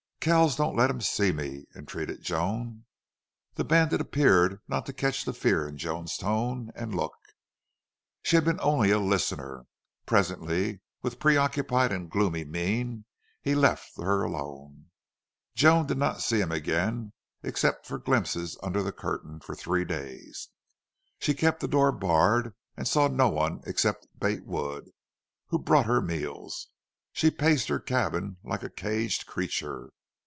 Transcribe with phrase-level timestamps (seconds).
[0.23, 2.85] "Kells, don't let him see me!" entreated Joan.
[3.55, 7.15] The bandit appeared not to catch the fear in Joan's tone and look.
[8.21, 9.65] She had been only a listener.
[10.05, 13.05] Presently with preoccupied and gloomy mien,
[13.41, 14.91] he left her alone.
[15.55, 20.49] Joan did not see him again, except for glimpses under the curtain, for three days.
[21.17, 24.91] She kept the door barred and saw no one except Bate Wood,
[25.47, 26.67] who brought her meals.
[27.11, 29.89] She paced her cabin like a caged creature.